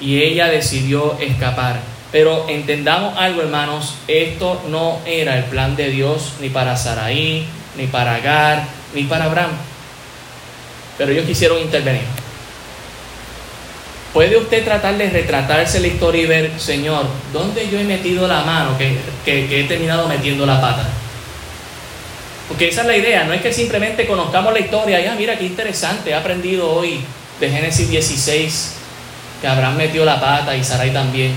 [0.00, 1.91] y ella decidió escapar.
[2.12, 7.46] Pero entendamos algo, hermanos, esto no era el plan de Dios ni para Saraí,
[7.76, 9.52] ni para Agar, ni para Abraham.
[10.98, 12.02] Pero ellos quisieron intervenir.
[14.12, 18.42] ¿Puede usted tratar de retratarse la historia y ver, Señor, dónde yo he metido la
[18.42, 20.84] mano que, he terminado metiendo la pata?
[22.46, 25.38] Porque esa es la idea, no es que simplemente conozcamos la historia y, ah, mira
[25.38, 27.00] qué interesante, he aprendido hoy
[27.40, 28.74] de Génesis 16
[29.40, 31.32] que Abraham metió la pata y Sarai también.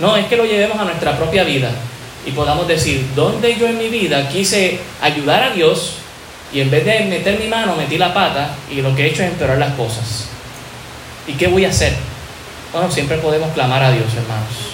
[0.00, 1.70] No, es que lo llevemos a nuestra propia vida
[2.26, 5.96] y podamos decir, ¿dónde yo en mi vida quise ayudar a Dios
[6.52, 9.22] y en vez de meter mi mano metí la pata y lo que he hecho
[9.22, 10.28] es empeorar las cosas?
[11.26, 11.92] ¿Y qué voy a hacer?
[12.72, 14.70] Bueno, siempre podemos clamar a Dios, hermanos.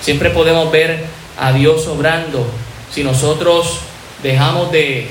[0.00, 1.04] Siempre podemos ver
[1.38, 2.46] a Dios obrando
[2.92, 3.80] si nosotros
[4.22, 5.08] dejamos de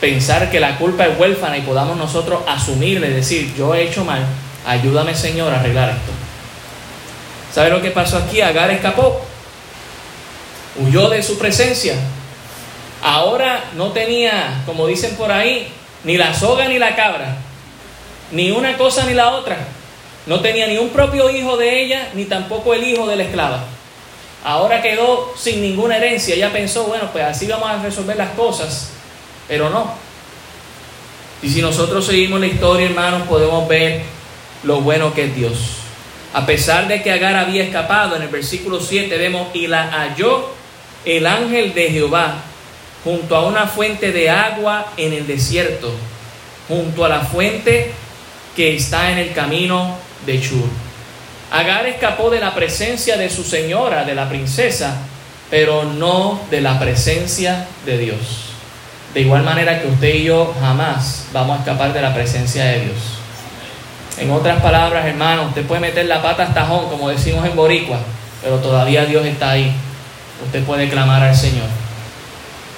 [0.00, 4.24] pensar que la culpa es huérfana y podamos nosotros asumirle, decir, yo he hecho mal,
[4.66, 6.23] ayúdame Señor a arreglar esto.
[7.54, 8.40] ¿Sabe lo que pasó aquí?
[8.40, 9.20] Agar escapó,
[10.76, 11.94] huyó de su presencia.
[13.00, 15.68] Ahora no tenía, como dicen por ahí,
[16.02, 17.36] ni la soga ni la cabra,
[18.32, 19.56] ni una cosa ni la otra.
[20.26, 23.62] No tenía ni un propio hijo de ella, ni tampoco el hijo de la esclava.
[24.42, 26.34] Ahora quedó sin ninguna herencia.
[26.34, 28.90] Ella pensó, bueno, pues así vamos a resolver las cosas.
[29.46, 29.92] Pero no.
[31.40, 34.02] Y si nosotros seguimos la historia, hermanos, podemos ver
[34.64, 35.83] lo bueno que es Dios.
[36.34, 40.50] A pesar de que Agar había escapado, en el versículo 7 vemos, y la halló
[41.04, 42.34] el ángel de Jehová
[43.04, 45.94] junto a una fuente de agua en el desierto,
[46.66, 47.92] junto a la fuente
[48.56, 50.68] que está en el camino de Chur.
[51.52, 54.96] Agar escapó de la presencia de su señora, de la princesa,
[55.50, 58.46] pero no de la presencia de Dios.
[59.12, 62.80] De igual manera que usted y yo jamás vamos a escapar de la presencia de
[62.80, 63.23] Dios.
[64.18, 67.98] En otras palabras, hermano, usted puede meter la pata hasta tajón, como decimos en Boricua,
[68.42, 69.72] pero todavía Dios está ahí.
[70.44, 71.66] Usted puede clamar al Señor.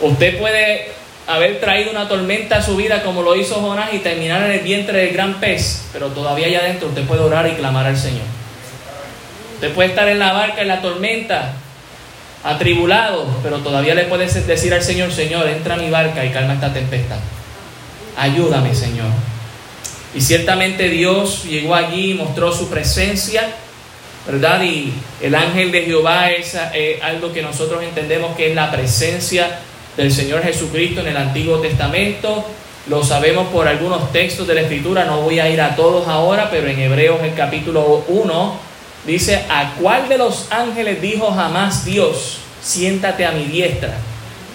[0.00, 0.92] Usted puede
[1.26, 4.60] haber traído una tormenta a su vida como lo hizo Jonás y terminar en el
[4.60, 8.24] vientre del gran pez, pero todavía allá adentro usted puede orar y clamar al Señor.
[9.54, 11.52] Usted puede estar en la barca, en la tormenta,
[12.44, 16.54] atribulado, pero todavía le puede decir al Señor, Señor, entra a mi barca y calma
[16.54, 17.18] esta tempestad.
[18.16, 19.08] Ayúdame, Señor.
[20.16, 23.50] Y ciertamente Dios llegó allí y mostró su presencia,
[24.26, 24.62] ¿verdad?
[24.62, 29.58] Y el ángel de Jehová es eh, algo que nosotros entendemos que es la presencia
[29.94, 32.46] del Señor Jesucristo en el Antiguo Testamento.
[32.86, 36.48] Lo sabemos por algunos textos de la Escritura, no voy a ir a todos ahora,
[36.50, 38.58] pero en Hebreos el capítulo 1
[39.06, 43.98] dice, ¿a cuál de los ángeles dijo jamás Dios, siéntate a mi diestra?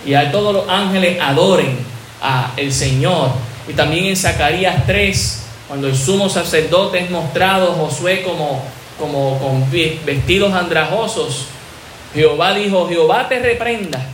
[0.08, 1.78] Y a todos los ángeles adoren
[2.19, 3.30] a el Señor.
[3.69, 8.62] Y también en Zacarías 3, cuando el sumo sacerdote es mostrado Josué como,
[8.99, 11.45] como con vestidos andrajosos,
[12.13, 14.05] Jehová dijo, Jehová te reprenda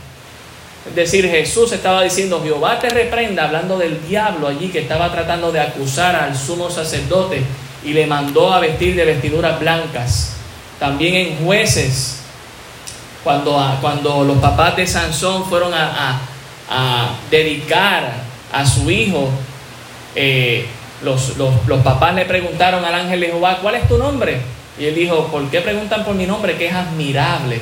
[0.88, 5.52] es decir, Jesús estaba diciendo, Jehová te reprenda, hablando del diablo allí que estaba tratando
[5.52, 7.42] de acusar al sumo sacerdote
[7.84, 10.36] y le mandó a vestir de vestiduras blancas.
[10.78, 12.20] También en jueces,
[13.22, 16.20] cuando, cuando los papás de Sansón fueron a,
[17.30, 18.12] dedicar
[18.52, 19.28] a su hijo,
[20.14, 20.66] eh,
[21.02, 24.40] los, los, papás le preguntaron al ángel de Jehová, ¿cuál es tu nombre?
[24.78, 26.56] Y él dijo, ¿por qué preguntan por mi nombre?
[26.56, 27.60] Que es admirable.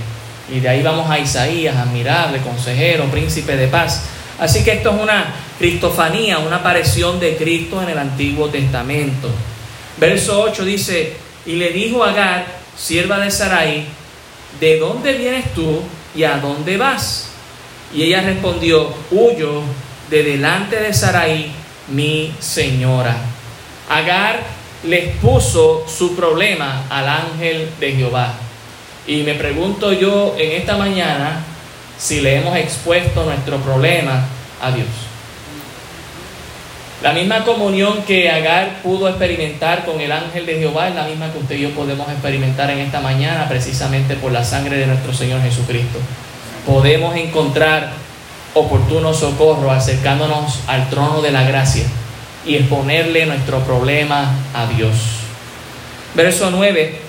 [0.53, 4.05] Y de ahí vamos a Isaías, admirable, consejero, príncipe de paz.
[4.38, 9.31] Así que esto es una cristofanía, una aparición de Cristo en el Antiguo Testamento.
[9.99, 12.46] Verso 8 dice, y le dijo a Agar,
[12.77, 13.85] sierva de Sarai,
[14.61, 15.81] ¿de dónde vienes tú
[16.14, 17.31] y a dónde vas?
[17.94, 19.62] Y ella respondió, huyo
[20.11, 21.51] de delante de Sarai,
[21.88, 23.16] mi señora.
[23.88, 24.40] Agar
[24.85, 28.35] les puso su problema al ángel de Jehová.
[29.07, 31.44] Y me pregunto yo en esta mañana
[31.99, 34.27] si le hemos expuesto nuestro problema
[34.61, 34.88] a Dios.
[37.03, 41.31] La misma comunión que Agar pudo experimentar con el ángel de Jehová es la misma
[41.31, 45.12] que usted y yo podemos experimentar en esta mañana precisamente por la sangre de nuestro
[45.12, 45.99] Señor Jesucristo.
[46.64, 47.92] Podemos encontrar
[48.56, 51.84] oportuno socorro acercándonos al trono de la gracia
[52.46, 54.94] y exponerle nuestro problema a Dios.
[56.14, 57.00] Verso 9.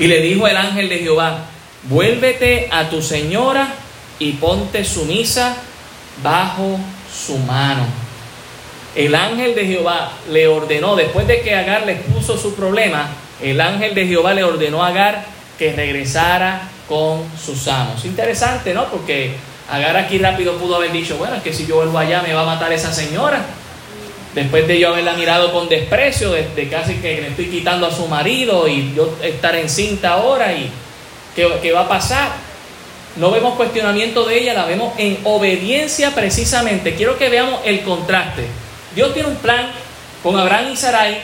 [0.00, 1.44] Y le dijo el ángel de Jehová,
[1.84, 3.68] vuélvete a tu señora
[4.18, 5.56] y ponte sumisa
[6.20, 6.78] bajo
[7.14, 7.86] su mano.
[8.96, 13.08] El ángel de Jehová le ordenó, después de que Agar le puso su problema,
[13.40, 15.24] el ángel de Jehová le ordenó a Agar
[15.56, 18.04] que regresara con sus amos.
[18.04, 18.86] Interesante, ¿no?
[18.86, 19.36] Porque
[19.70, 22.42] Agar aquí rápido pudo haber dicho, bueno, es que si yo vuelvo allá me va
[22.42, 23.40] a matar esa señora.
[24.34, 28.06] Después de yo haberla mirado con desprecio, de, casi que le estoy quitando a su
[28.08, 30.70] marido y yo estar encinta ahora y
[31.36, 32.32] ¿qué, qué va a pasar?
[33.16, 36.94] No vemos cuestionamiento de ella, la vemos en obediencia precisamente.
[36.94, 38.46] Quiero que veamos el contraste.
[38.94, 39.70] Dios tiene un plan
[40.22, 41.18] con Abraham y Sarai.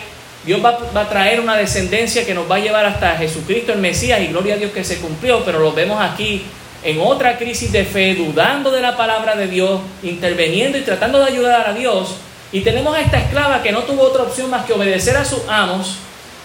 [0.45, 3.81] Dios va, va, a traer una descendencia que nos va a llevar hasta Jesucristo el
[3.81, 6.45] Mesías y gloria a Dios que se cumplió, pero lo vemos aquí
[6.87, 11.25] en otra crisis de fe, dudando de la palabra de Dios, interviniendo y tratando de
[11.25, 12.15] ayudar a Dios.
[12.53, 15.41] Y tenemos a esta esclava que no tuvo otra opción más que obedecer a sus
[15.49, 15.97] amos,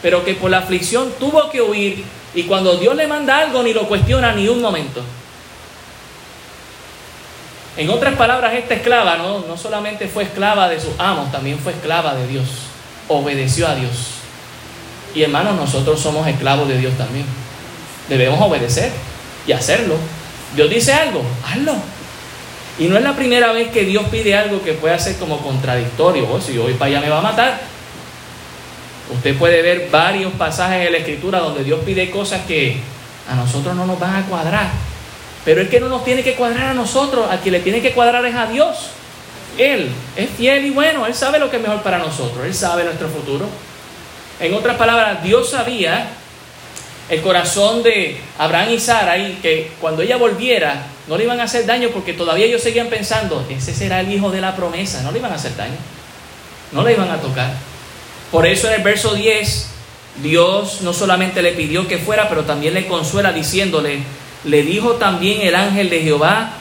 [0.02, 3.72] pero que por la aflicción tuvo que huir y cuando Dios le manda algo ni
[3.72, 5.04] lo cuestiona ni un momento.
[7.78, 11.74] En otras palabras, esta esclava no, no solamente fue esclava de sus amos, también fue
[11.74, 12.48] esclava de Dios.
[13.10, 14.16] Obedeció a Dios.
[15.14, 17.28] Y hermanos, nosotros somos esclavos de Dios también.
[18.10, 18.92] Debemos obedecer
[19.46, 19.98] y hacerlo.
[20.56, 21.76] Dios dice algo, hazlo.
[22.80, 26.28] Y no es la primera vez que Dios pide algo que pueda ser como contradictorio.
[26.32, 27.62] Oh, si yo para allá me va a matar.
[29.14, 32.78] Usted puede ver varios pasajes en la Escritura donde Dios pide cosas que
[33.30, 34.70] a nosotros no nos van a cuadrar.
[35.44, 37.92] Pero es que no nos tiene que cuadrar a nosotros, a quien le tiene que
[37.92, 38.92] cuadrar es a Dios.
[39.58, 42.84] Él es fiel y bueno, Él sabe lo que es mejor para nosotros, Él sabe
[42.84, 43.48] nuestro futuro.
[44.40, 46.08] En otras palabras, Dios sabía
[47.12, 51.44] el corazón de Abraham y Sara y que cuando ella volviera no le iban a
[51.44, 55.12] hacer daño porque todavía ellos seguían pensando, ese será el hijo de la promesa, no
[55.12, 55.76] le iban a hacer daño,
[56.72, 57.52] no le iban a tocar.
[58.32, 59.68] Por eso en el verso 10,
[60.24, 64.00] Dios no solamente le pidió que fuera, pero también le consuela diciéndole,
[64.46, 66.54] le dijo también el ángel de Jehová,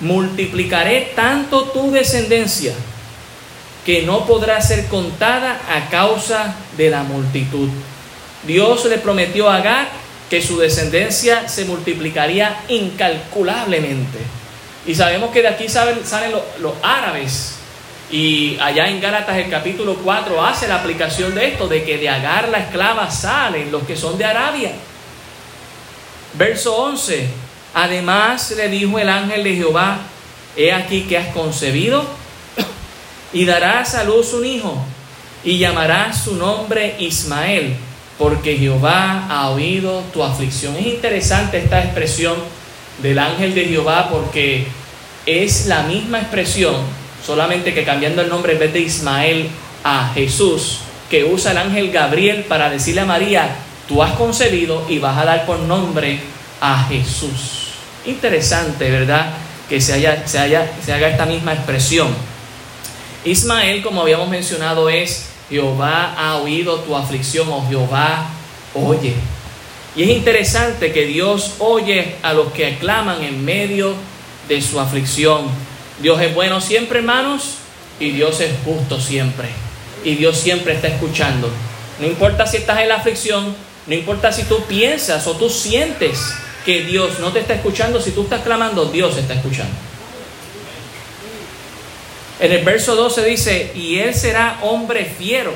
[0.00, 2.72] multiplicaré tanto tu descendencia
[3.84, 7.68] que no podrá ser contada a causa de la multitud.
[8.44, 9.88] Dios le prometió a Agar
[10.30, 14.18] que su descendencia se multiplicaría incalculablemente.
[14.86, 16.00] Y sabemos que de aquí salen,
[16.60, 17.56] los, árabes.
[18.10, 22.08] Y allá en Gálatas el capítulo 4 hace la aplicación de esto, de que de
[22.08, 24.72] Agar la esclava salen los que son de Arabia.
[26.34, 27.28] Verso 11.
[27.74, 29.98] Además le dijo el ángel de Jehová,
[30.56, 32.04] he aquí que has concebido
[33.32, 34.82] y darás a luz un hijo
[35.44, 37.76] y llamarás su nombre Ismael,
[38.18, 40.76] porque Jehová ha oído tu aflicción.
[40.76, 42.34] Es interesante esta expresión
[43.02, 44.66] del ángel de Jehová porque
[45.24, 46.74] es la misma expresión,
[47.24, 49.48] solamente que cambiando el nombre en vez de Ismael
[49.84, 54.98] a Jesús, que usa el ángel Gabriel para decirle a María, tú has concebido y
[54.98, 56.18] vas a dar por nombre
[56.60, 57.68] a Jesús.
[58.04, 59.30] Interesante, ¿verdad?
[59.68, 62.08] Que se, haya, se, haya, se haga esta misma expresión.
[63.24, 68.26] Ismael, como habíamos mencionado, es Jehová ha oído tu aflicción o Jehová
[68.74, 69.14] oye.
[69.96, 73.94] Y es interesante que Dios oye a los que aclaman en medio
[74.48, 75.46] de su aflicción.
[76.00, 77.54] Dios es bueno siempre, hermanos,
[77.98, 79.48] y Dios es justo siempre.
[80.04, 81.50] Y Dios siempre está escuchando.
[82.00, 86.32] No importa si estás en la aflicción, no importa si tú piensas o tú sientes
[86.64, 89.74] que Dios no te está escuchando, si tú estás clamando, Dios está escuchando.
[92.40, 95.52] En el verso 12 dice, y él será hombre fiero,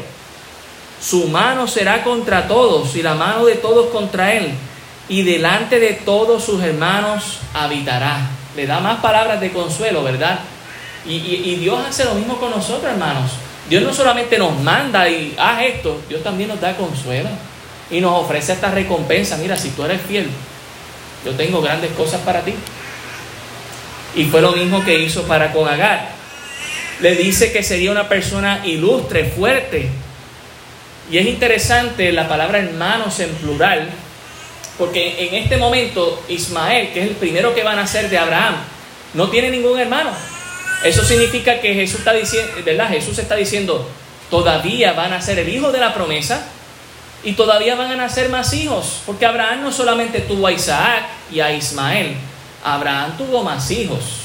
[1.01, 4.53] su mano será contra todos y la mano de todos contra él,
[5.09, 8.30] y delante de todos sus hermanos habitará.
[8.57, 10.41] Le da más palabras de consuelo, ¿verdad?
[11.07, 13.33] Y, Dios hace lo mismo con nosotros, hermanos.
[13.68, 17.28] Dios no solamente nos manda y haz esto, Dios también nos da consuelo
[17.91, 19.37] y nos ofrece esta recompensa.
[19.37, 20.28] Mira, si tú eres fiel,
[21.24, 22.55] yo tengo grandes cosas para ti.
[24.14, 26.22] Y fue lo mismo que hizo para con Agar.
[27.03, 29.88] Le dice que sería una persona ilustre, fuerte.
[31.11, 33.90] Y es interesante la palabra hermanos en plural,
[34.78, 38.55] porque en este momento Ismael, que es el primero que van a ser de Abraham,
[39.14, 40.12] no tiene ningún hermano.
[40.84, 42.88] Eso significa que Jesús está diciendo, ¿verdad?
[42.88, 43.90] Jesús está diciendo,
[44.30, 46.46] todavía van a ser el hijo de la promesa
[47.24, 51.40] y todavía van a nacer más hijos, porque Abraham no solamente tuvo a Isaac y
[51.40, 52.14] a Ismael,
[52.64, 54.22] Abraham tuvo más hijos.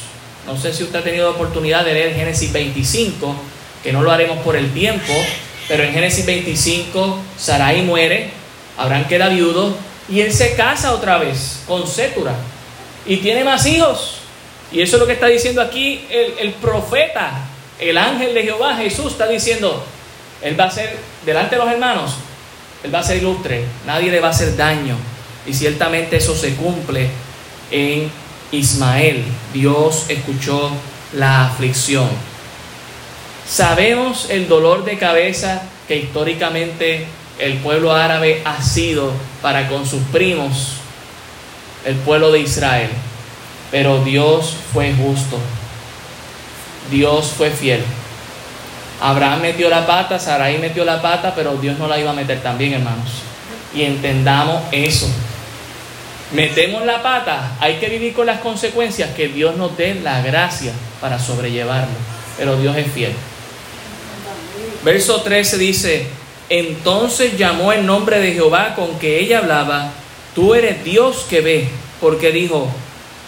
[0.47, 3.35] No sé si usted ha tenido oportunidad de leer Génesis 25,
[3.83, 5.13] que no lo haremos por el tiempo,
[5.67, 8.31] pero en Génesis 25 Sarai muere,
[8.77, 9.75] Abraham queda viudo
[10.07, 12.33] y él se casa otra vez con Sétura
[13.05, 14.19] y tiene más hijos.
[14.71, 17.45] Y eso es lo que está diciendo aquí el, el profeta,
[17.77, 19.83] el ángel de Jehová, Jesús, está diciendo,
[20.41, 22.15] él va a ser, delante de los hermanos,
[22.83, 24.95] él va a ser ilustre, nadie le va a hacer daño.
[25.45, 27.09] Y ciertamente eso se cumple
[27.71, 28.09] en
[28.51, 29.23] Ismael.
[29.53, 30.71] Dios escuchó
[31.13, 32.07] la aflicción.
[33.47, 37.07] Sabemos el dolor de cabeza que históricamente
[37.39, 40.73] el pueblo árabe ha sido para con sus primos,
[41.85, 42.89] el pueblo de Israel.
[43.71, 45.37] Pero Dios fue justo.
[46.91, 47.83] Dios fue fiel.
[49.01, 52.41] Abraham metió la pata, Sarai metió la pata, pero Dios no la iba a meter
[52.41, 53.21] también, hermanos.
[53.73, 55.07] Y entendamos eso.
[56.31, 60.73] Metemos la pata, hay que vivir con las consecuencias, que Dios nos dé la gracia
[60.99, 61.95] para sobrellevarlo.
[62.37, 63.13] Pero Dios es fiel.
[64.83, 66.07] Verso 13 dice,
[66.49, 69.91] entonces llamó el nombre de Jehová con que ella hablaba,
[70.35, 71.69] tú eres Dios que ve,
[72.01, 72.69] porque dijo,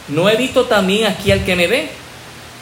[0.10, 1.90] ¿no he visto también aquí al que me ve?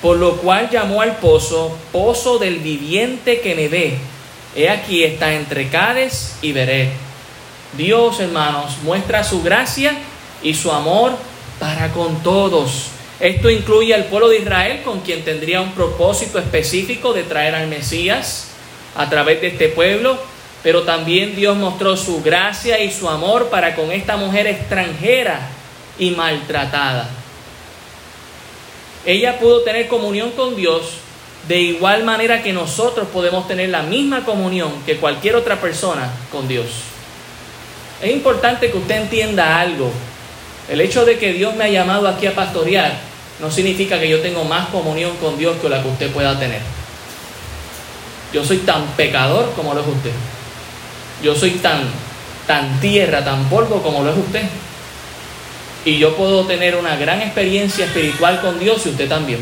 [0.03, 3.97] Por lo cual llamó al pozo, pozo del viviente que me ve.
[4.55, 6.91] He aquí está entre Cades y Veré.
[7.75, 9.95] Dios, hermanos, muestra su gracia
[10.43, 11.13] y su amor
[11.59, 12.87] para con todos.
[13.19, 17.67] Esto incluye al pueblo de Israel, con quien tendría un propósito específico de traer al
[17.67, 18.49] Mesías
[18.95, 20.17] a través de este pueblo,
[20.63, 25.49] pero también Dios mostró su gracia y su amor para con esta mujer extranjera
[25.97, 27.09] y maltratada
[29.07, 30.97] ella pudo tener comunión con Dios
[31.47, 36.45] de igual manera que nosotros podemos tener la misma comunión que cualquier otra persona con
[36.45, 36.65] Dios.
[38.01, 39.89] Es importante que usted entienda algo.
[40.69, 42.93] El hecho de que Dios me ha llamado aquí a pastorear
[43.39, 46.61] no significa que yo tengo más comunión con Dios que la que usted pueda tener.
[48.33, 50.11] Yo soy tan pecador como lo es usted.
[51.23, 51.83] Yo soy tan,
[52.45, 54.43] tan tierra, tan polvo como lo es usted
[55.87, 59.39] y yo puedo tener una gran experiencia espiritual con Dios y usted también.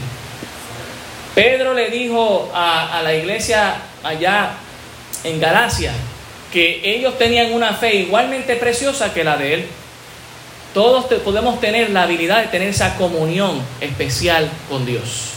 [1.33, 4.51] Pedro le dijo a, la iglesia allá
[5.23, 5.91] en Galacia
[6.53, 9.65] que ellos tenían una fe igualmente preciosa que la de él.
[10.75, 15.29] Todos podemos tener la habilidad de tener esa comunión especial con Dios.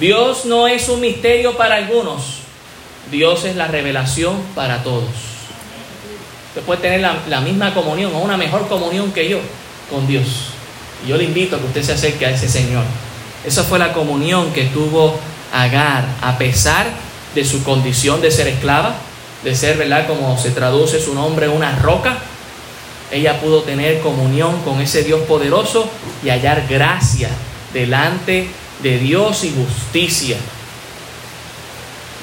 [0.00, 2.38] Dios no es un misterio para algunos,
[3.10, 5.10] Dios es la revelación para todos.
[6.48, 9.38] Usted puede tener la, la misma comunión o una mejor comunión que yo,
[9.90, 10.26] con Dios.
[11.04, 12.84] Y yo le invito a que usted se acerque a ese Señor.
[13.44, 15.14] Esa fue la comunión que tuvo
[15.52, 16.86] Agar, a pesar
[17.34, 18.94] de su condición de ser esclava,
[19.44, 20.06] de ser, ¿verdad?
[20.06, 22.18] Como se traduce su nombre, una roca.
[23.10, 25.88] Ella pudo tener comunión con ese Dios poderoso
[26.24, 27.30] y hallar gracia
[27.72, 28.48] delante
[28.82, 30.36] de Dios y justicia.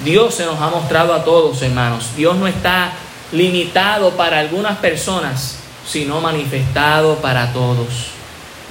[0.03, 2.09] Dios se nos ha mostrado a todos, hermanos.
[2.15, 2.93] Dios no está
[3.31, 7.87] limitado para algunas personas sino manifestado para todos.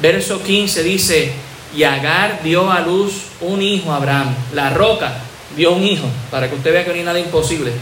[0.01, 1.33] Verso 15 dice,
[1.77, 4.35] y Agar dio a luz un hijo a Abraham.
[4.53, 5.19] La roca
[5.57, 7.73] dio un hijo, para que usted vea que no hay nada imposible.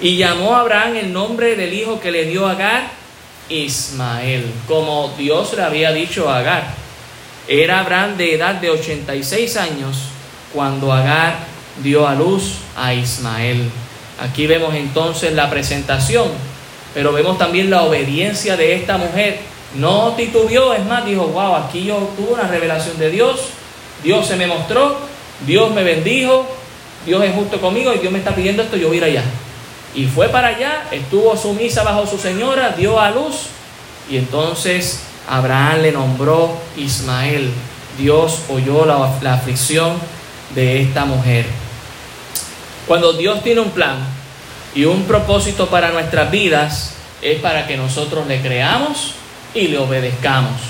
[0.00, 2.90] Y llamó a Abraham el nombre del hijo que le dio Agar,
[3.48, 6.74] Ismael, como Dios le había dicho a Agar.
[7.46, 9.96] Era Abraham de edad de 86 años
[10.52, 11.38] cuando Agar
[11.82, 13.70] dio a luz a Ismael.
[14.20, 16.28] Aquí vemos entonces la presentación
[16.94, 19.38] pero vemos también la obediencia de esta mujer.
[19.76, 23.50] No titubeó, es más, dijo, wow, aquí yo tuve una revelación de Dios,
[24.02, 24.96] Dios se me mostró,
[25.46, 26.46] Dios me bendijo,
[27.04, 29.24] Dios es justo conmigo y Dios me está pidiendo esto, yo voy a ir allá.
[29.94, 33.46] Y fue para allá, estuvo sumisa bajo su señora, dio a luz
[34.10, 37.50] y entonces Abraham le nombró Ismael.
[37.98, 39.94] Dios oyó la, la aflicción
[40.54, 41.46] de esta mujer.
[42.86, 43.98] Cuando Dios tiene un plan,
[44.74, 49.14] y un propósito para nuestras vidas es para que nosotros le creamos
[49.54, 50.60] y le obedezcamos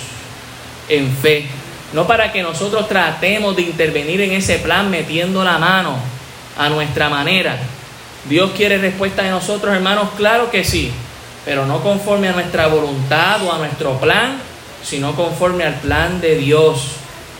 [0.89, 1.47] en fe.
[1.93, 5.97] No para que nosotros tratemos de intervenir en ese plan metiendo la mano
[6.57, 7.59] a nuestra manera.
[8.25, 10.91] Dios quiere respuesta de nosotros, hermanos, claro que sí,
[11.45, 14.39] pero no conforme a nuestra voluntad o a nuestro plan,
[14.83, 16.93] sino conforme al plan de Dios,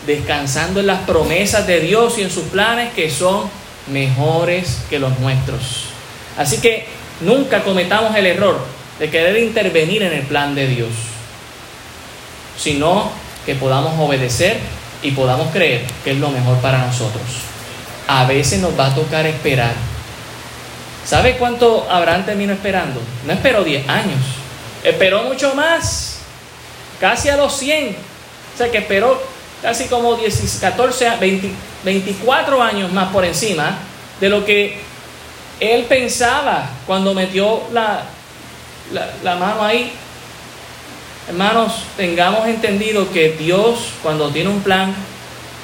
[0.07, 3.49] descansando en las promesas de Dios y en sus planes que son
[3.87, 5.85] mejores que los nuestros.
[6.37, 6.87] Así que
[7.21, 8.59] nunca cometamos el error
[8.99, 10.89] de querer intervenir en el plan de Dios,
[12.57, 13.11] sino
[13.45, 14.57] que podamos obedecer
[15.01, 17.23] y podamos creer que es lo mejor para nosotros.
[18.07, 19.73] A veces nos va a tocar esperar.
[21.09, 23.01] ¿Sabe cuánto Abraham terminó esperando?
[23.25, 24.19] No esperó 10 años,
[24.83, 26.19] esperó mucho más,
[26.99, 27.95] casi a los 100.
[28.53, 29.19] O sea que esperó
[29.59, 31.49] casi como 10, 14, 20,
[31.83, 33.75] 24 años más por encima
[34.21, 34.77] de lo que
[35.59, 38.03] él pensaba cuando metió la,
[39.23, 39.91] la, mano ahí.
[41.27, 44.93] Hermanos, tengamos entendido que Dios cuando tiene un plan,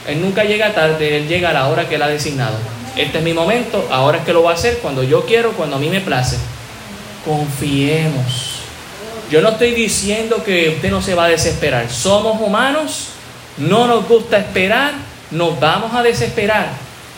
[0.07, 2.55] Él nunca llega tarde, Él llega a la hora que Él ha designado.
[2.95, 5.75] Este es mi momento, ahora es que lo va a hacer cuando yo quiero, cuando
[5.75, 6.37] a mí me place.
[7.25, 8.59] Confiemos.
[9.29, 11.89] Yo no estoy diciendo que usted no se va a desesperar.
[11.89, 13.07] Somos humanos,
[13.57, 14.93] no nos gusta esperar,
[15.31, 16.69] nos vamos a desesperar,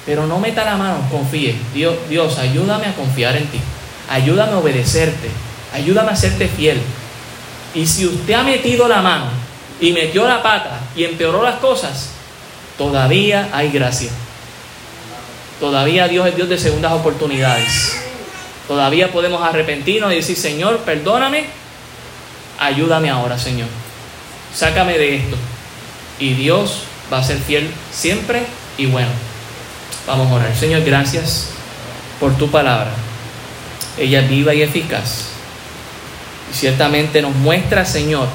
[0.06, 1.56] pero no meta la mano, confíe.
[1.74, 3.60] Dios, Dios, ayúdame a confiar en ti.
[4.10, 5.30] Ayúdame a obedecerte.
[5.74, 6.82] Ayúdame a serte fiel.
[7.76, 9.26] Y si usted ha metido la mano
[9.80, 12.10] y metió la pata y empeoró las cosas,
[12.78, 14.10] todavía hay gracia.
[15.60, 17.98] Todavía Dios es Dios de segundas oportunidades.
[18.68, 21.46] Todavía podemos arrepentirnos y decir, Señor, perdóname,
[22.60, 23.70] ayúdame ahora, Señor.
[24.54, 25.38] Sácame de esto.
[26.20, 28.44] Y Dios va a ser fiel siempre
[28.78, 29.10] y bueno.
[30.06, 30.56] Vamos a orar.
[30.56, 31.50] Señor, gracias
[32.20, 32.92] por tu palabra.
[33.98, 35.28] Ella es viva y eficaz.
[36.52, 38.28] Y ciertamente nos muestra, Señor,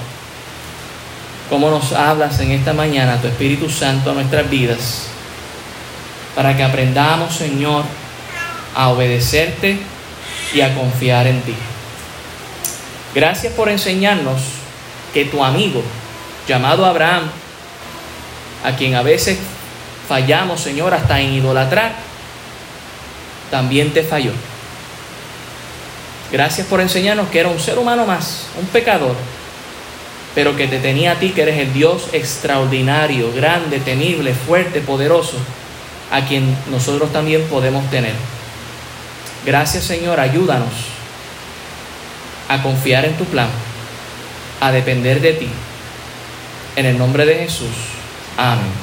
[1.49, 5.09] cómo nos hablas en esta mañana, tu Espíritu Santo, a nuestras vidas,
[6.35, 7.85] para que aprendamos, Señor,
[8.75, 9.79] a obedecerte
[10.55, 11.55] y a confiar en ti.
[13.15, 14.41] Gracias por enseñarnos
[15.13, 15.83] que tu amigo,
[16.49, 17.31] llamado Abraham,
[18.65, 19.39] a quien a veces
[20.09, 21.95] fallamos, Señor, hasta en idolatrar,
[23.51, 24.33] también te falló.
[26.31, 29.15] Gracias por enseñarnos que era un ser humano más, un pecador,
[30.35, 35.37] pero que te tenía a ti, que eres el Dios extraordinario, grande, temible, fuerte, poderoso,
[36.13, 38.15] a quien nosotros también podemos tener.
[39.45, 40.73] Gracias Señor, ayúdanos
[42.49, 43.49] a confiar en tu plan,
[44.61, 45.49] a depender de ti.
[46.77, 47.75] En el nombre de Jesús.
[48.37, 48.82] Amén.